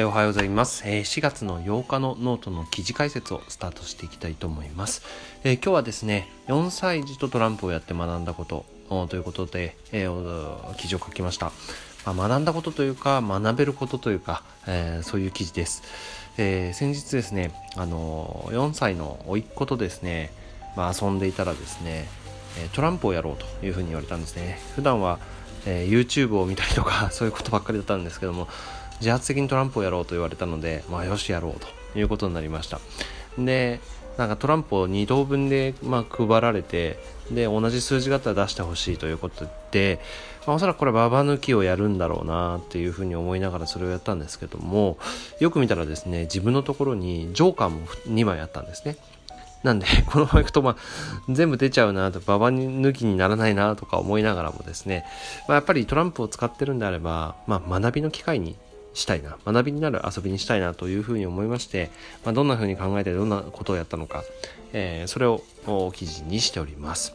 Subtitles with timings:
[0.00, 5.02] えおはようございます、え4月の8日のノートの記事解説をスタートしていきたいと思います、
[5.42, 8.64] え今日はですね4歳児とトランプをやって学んだこと
[9.08, 10.06] ということで、え
[10.76, 11.50] 記事を書きました、
[12.06, 15.82] まあ、学んだことというか学べることというか、えそういう記事です、
[16.36, 20.30] え先日ですねあの4歳の甥っ子とですね、
[20.76, 22.06] まあ、遊んでいたらですね
[22.72, 24.60] トランプをやろうというふうに言われたんですね。
[24.76, 25.18] 普段は
[25.66, 28.48] えー、YouTube を見たりとか そういうことばっかりだったんですけども
[29.00, 32.80] 自発的にトランプをやろうと言われたので、まあ、よしやろうということになりました。
[33.38, 33.80] で
[34.18, 36.98] なんかトランプを2等分で、まあ、配られて
[37.30, 40.00] で同じ数字があったら出してほしいということで、
[40.44, 44.98] まあ、おそらくこれババ抜きをやるんだろうなっていうふうに思いながらそれをやったんですけども
[45.38, 48.96] よく見たらですね自分のところにジョーカーも2枚あったんですね。
[49.62, 50.76] なんで、 このままいくと、まあ、
[51.28, 55.04] 全部出ちゃうなと、ババ抜きにならないなとか思いながらもですね、
[55.48, 58.54] まあ、やっぱりトランプを使ってるんであれば、まあ、学びの機会に
[58.94, 61.90] したいな、学びになる遊びにしたいなというふうに思いまして、
[62.24, 64.24] まあ、どんなふうに考えてどんなことをやったのか、
[64.72, 65.42] えー、それを
[65.92, 67.14] 記事にしております。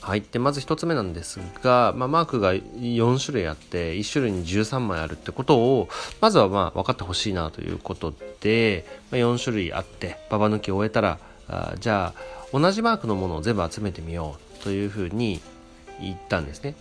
[0.00, 0.22] はい。
[0.22, 5.88] で、まず1つ目なんですが、まあ、マークが4種類あって、1種類に13枚あるってことを、
[6.20, 15.40] まずはまあ分かってほしいなということで、まあ、4種類あって、ババ抜きを終えたら、あじゃあ、同じマークのものを全部集めてみようというふうに
[16.00, 16.74] 言ったんですね。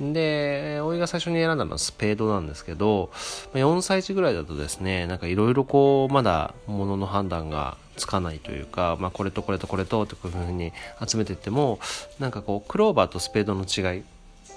[0.00, 3.10] で、おいが最初に選んだのはスペードなんですけど、
[3.52, 10.72] 4歳児ぐらいだとですね、なんかいろいろこう、まだ物の判断がつかないというか、まあ、これとこれとこれとってこういうふうに
[11.06, 11.78] 集めていっても
[12.18, 14.02] なんかこうクローバーとスペードの違いっ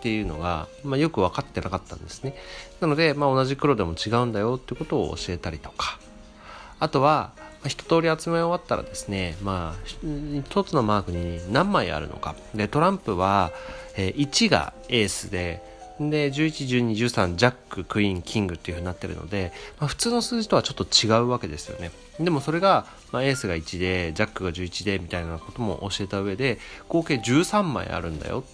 [0.00, 2.34] ていうのが、まあ、よく分かってなかったんですね
[2.80, 5.98] なので、まあ、同じ黒でも違うんだよってことを教えたりとか
[6.80, 7.32] あとは
[7.68, 9.86] 一通り集め終わったらですね、まあ、
[10.48, 12.36] 一つのマークに何枚あるのか。
[12.54, 13.50] で、トランプは、
[13.96, 15.62] え、1がエースで、
[15.98, 21.90] で、11、12、13、ジャック、クイーン、キングっていう風になってるので、まあ、普通の数字とはちょっと違うわけですよね。
[22.20, 26.58] でもそれが、まあ、エースが1で、ジャックが11で、みたいなことも教えた上で、
[26.88, 28.44] 合計13枚あるんだよ。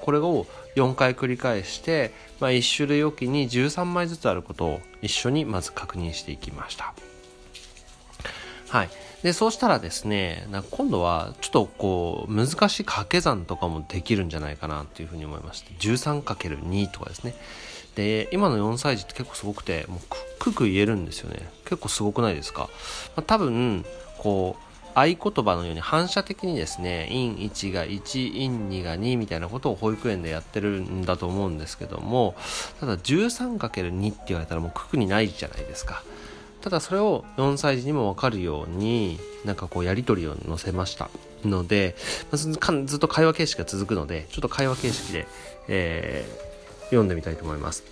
[0.00, 6.94] これを4回繰り返して、まあ、1種類おきに13枚ずつあることを一緒にまず確認していきました。
[8.68, 8.90] はい。
[9.22, 17.34] で、そうしたらですね、な今度はちょっとこう、難しい掛け算とかもできるんじゃないかなっていうふうに思いまして、13×2 とかですね。
[17.96, 20.00] で、今の4歳児って結構すごくて、もう
[20.38, 21.48] くく言えるんですよね。
[21.64, 22.68] 結構すごくないですか、
[23.16, 23.84] まあ、多分、
[24.18, 32.34] こう、合言葉のように反射的にですね、陰1が1、陰2が2みたいなことを保育園でやってるんだと思うんですけども、
[32.80, 36.02] ただ 13×2 って言われたらもうくくにないじゃないですか。
[36.60, 41.10] ただそれを4歳児にも分かるようになんかこうやり取りを載せました。
[41.44, 41.94] ので
[42.32, 45.26] まずっと会話形式が続くのでちょっと会話形式で、
[45.68, 47.84] えー、読んでみたいと思います。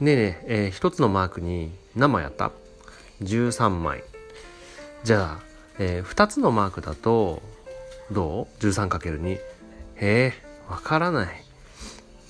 [0.00, 2.52] ねえねええー、1つのマークに何枚あった
[3.22, 4.02] ?13 枚。
[5.04, 5.42] じゃあ、
[5.78, 7.42] えー、2つのマークだと
[8.10, 9.40] どう ?13×2 へ
[9.96, 10.32] え
[10.68, 11.44] わからない。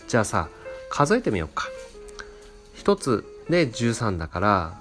[0.08, 0.48] じゃあさ
[0.88, 1.68] 数えてみようか。
[2.76, 4.80] 1つで13だから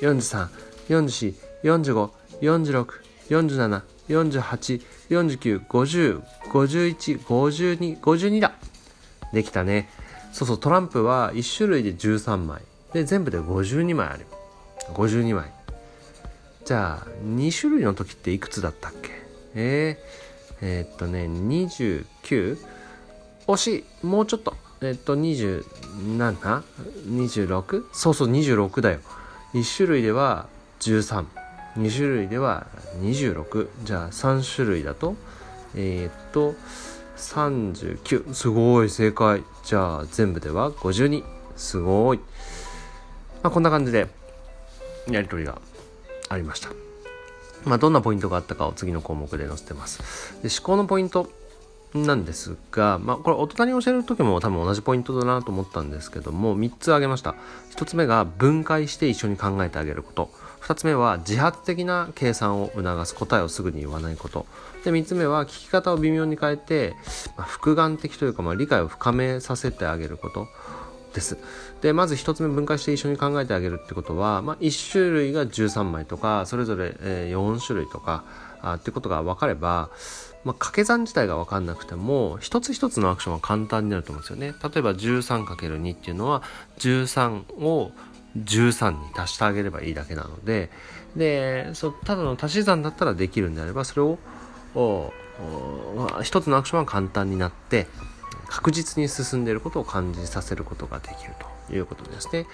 [0.00, 0.48] 43、
[0.88, 2.10] 44、45、
[2.40, 2.86] 46、
[3.28, 6.22] 47、48、49、50、
[6.52, 8.52] 51、52、52だ。
[9.32, 9.88] できたね。
[10.32, 12.62] そうそう、トランプは1種類で13枚。
[12.92, 14.26] で、全部で52枚ある。
[14.94, 15.50] 52枚。
[16.64, 19.10] じゃあ、2種類の時っていくつだったっけ？
[19.54, 22.04] えー、えー、っとね、29?
[23.46, 24.06] 惜しい。
[24.06, 24.54] もうちょっと。
[24.80, 27.84] えー、っと、27?26?
[27.92, 29.00] そうそう、26だよ。
[29.56, 30.48] 1種類では
[30.80, 31.26] 132
[31.90, 32.66] 種類では
[33.00, 35.16] 26じゃあ3種類だと
[35.74, 36.54] えー、っと
[37.16, 41.24] 39すごい正解じゃあ全部では52
[41.56, 42.18] すごい、
[43.42, 44.08] まあ、こんな感じで
[45.08, 45.58] やり取りが
[46.28, 46.68] ありました。
[47.64, 50.34] まあ、どんなポイントがあったかを次の項目で載せてます。
[50.42, 51.30] で思考のポイント
[52.04, 57.34] なんですが、まあ、これ大人に教える時も多分同じポイントだなと思ったんですけども3つ挙げました。
[57.76, 60.30] 1つ目が分解して一緒に考えてあげること。
[60.62, 64.46] 2つ目は自発的な計算を促す答えをすぐに言わないこと。
[64.84, 66.94] で3つ目は聞き方を微妙に変えて、
[67.36, 70.48] まあ、複眼的というか、まあ、理解を深めさせてあげること。
[71.16, 71.38] です。
[71.80, 78.24] でまず1つ目分解して一緒に考えてあげるってことは、まあ、1種類が13枚とかそれぞれ4種類とか
[78.60, 79.90] あってことが分かれば
[80.46, 84.54] まあ、掛け算自体が分かんなくても一つ一つのアクションは簡単になると思うんですよね。
[84.62, 86.44] 例えば 13×2 っていうのは
[86.78, 87.90] 13を
[88.38, 90.70] 13に足してあげればいいだけなので
[91.16, 94.18] でそただの足し算だったらできるんであればそれを
[96.22, 97.88] 一つのアクションは簡単になって
[98.48, 101.32] 確実に進んでいることを感じさせることができる
[101.68, 102.46] ということですね。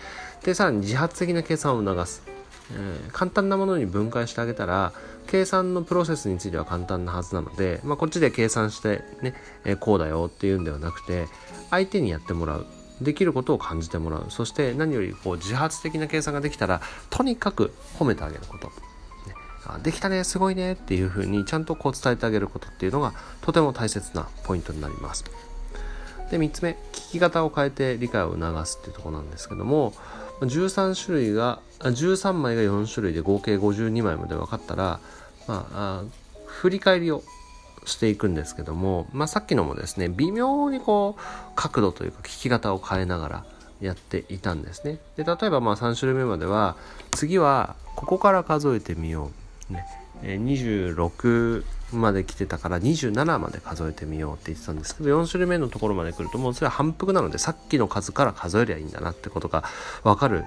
[0.43, 2.32] でさらに自発的な計算を促す。
[2.71, 4.93] えー、簡単なものに分解してあげたら
[5.27, 11.27] 計算のプロセスについては簡単なはずなので、まあ、こっちで計算してね、えー、こうだよっていうんではなくて
[11.71, 12.67] 相手にやってもらう。
[13.01, 14.27] できることを感じてもらう。
[14.29, 16.81] そして何よりこう自発的な計算ができたら
[17.11, 18.73] とにかく褒めてあげること、ね、
[19.67, 25.25] あできたねすごいねっていうふうにちゃんとこう伝えてあげることっていうのがとても大切なポイントになります。
[26.31, 29.93] で3つ目聞き方を変えて理解を促すっていうところなんですけども
[30.47, 35.01] 13種類が13枚が4種類で合計52枚まで分かったら、
[35.47, 36.05] まあ、
[36.47, 37.23] 振り返りを
[37.85, 41.23] していくんですけども、まあ、さっきのもですね微妙にこう
[41.57, 43.45] 角度というか聞き方を変えながら
[43.81, 44.99] やっていたんですね。
[45.17, 46.77] で例えばまあ3種類目までは
[47.11, 49.33] 次はここから数えてみよ
[49.71, 49.85] う、ね、
[50.23, 51.65] 26
[51.97, 59.65] まで来てたから27まで数えてみようって言ってたんですけど4種類目のところまで来るともうそれは反復なのでさっきの数から数えりゃいいんだなってことが
[60.03, 60.45] 分かる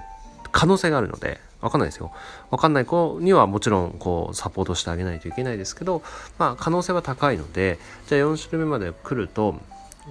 [0.52, 2.12] 可能性があるので分かんないですよ
[2.50, 6.02] 分かんない子にはもちろんこうサポートしてあげないといけないですけど
[6.38, 7.78] まあ可能性は高いので
[8.08, 9.60] じゃあ4種類目まで来ると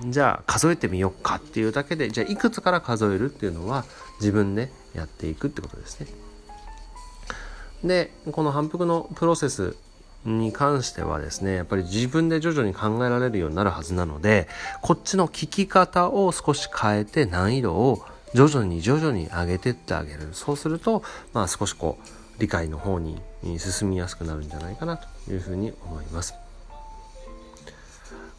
[0.08, 3.86] じゃあ数えてみようかっていうだけでじゃあいくつから数えるっていうのは
[4.20, 6.08] 自分でやっていくってことですね。
[7.84, 9.76] でこの反復のプロセス
[10.26, 14.48] に関してはですねやっぱり自分で徐々に考えられるようになるはずなので
[14.82, 20.30] こっちの聞き方を少し変えて難易度を徐々に徐々に上げてってあげる。
[20.34, 23.22] そうするとまあ少しこう理解の方に
[23.60, 26.34] 進みやすくなるんじゃないかなというふうに思います。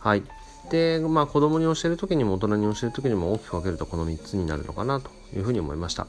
[0.00, 0.22] はい。
[0.70, 6.06] でまあ子供に教える時にも大人に教える時にも大きく分けるとこの3つになるのかなというふうに思いました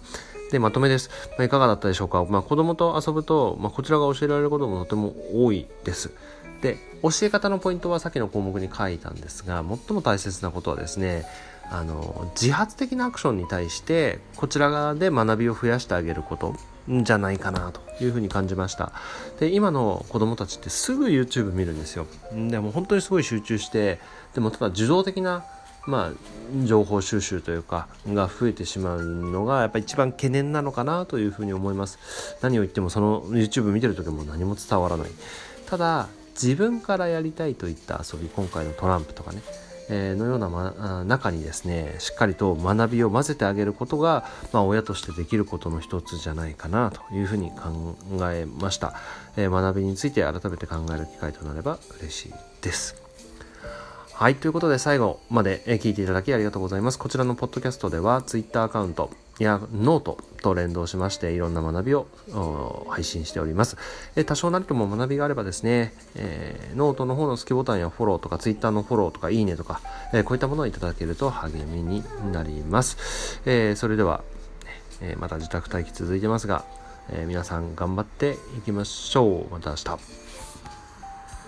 [0.51, 1.09] で、まとめです。
[1.31, 2.23] まあ、いかがだったでしょうか？
[2.23, 5.13] まあ、子供と遊ぶと、まあ、こちらが教えられることもとても
[5.45, 6.11] 多いです。
[6.61, 11.25] で、教え方のポイントはさっきの項目に書いたんですが、最も大切なことはですね、
[11.69, 16.55] あの、自発的なアクションに対して、こちら側で学びを増やしてあげること
[16.87, 18.91] じゃないかなというふうに感じました。
[19.39, 22.07] で、今の子供たちってすぐ YouTube 見るんですよ。
[22.33, 23.99] でも本当にすごい集中して、
[24.33, 25.43] でもただ受動的な
[25.87, 31.97] まあ、情報収集というかが増えてしまうのがやっぱ一番懸念なのかなというふうに思います
[32.41, 35.09] 何を言ってもその YouTube 見てる時も何も伝わらない
[35.65, 39.41] ただ自分からやりたいといった遊び今回のトランプとかね、
[39.89, 47.95] のような、ま、中にですねしっかりと学びを混ぜてあげることが、まあ、親としてできることの一つじゃないかなというふうに考
[48.31, 48.95] えました、
[49.37, 53.06] えー、学びについて改めて考える機会となれば嬉しいです。
[54.17, 54.35] はい。
[54.35, 56.97] ということで最後まで聞いていただきありがとうございます。
[56.97, 62.07] こちらのポッドキャストでは Twitter アカウントやノートと連動しましていろんな学びを
[62.89, 63.77] 配信しております。
[64.15, 69.81] え多少なりとも学びがあればですね、えー、ノートの方の好きボタンやフォローとか Twitter のフォローとかいいねとか、
[70.11, 73.39] えー、こういったものをいただけると励みになります。
[73.45, 74.23] えー、それでは、
[74.99, 76.65] えまた自宅待機続いてますが、
[77.11, 79.51] え皆さん頑張っていきましょう。
[79.51, 80.26] また明日。